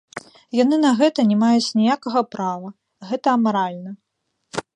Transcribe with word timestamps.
Яны 0.59 0.77
на 0.85 0.91
гэта 1.01 1.25
не 1.31 1.37
маюць 1.43 1.75
ніякага 1.81 2.25
права, 2.33 2.67
гэта 3.11 3.27
амаральна. 3.39 3.91